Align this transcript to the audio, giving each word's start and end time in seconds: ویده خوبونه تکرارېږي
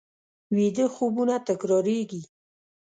ویده 0.55 0.85
خوبونه 0.95 1.35
تکرارېږي 1.47 2.21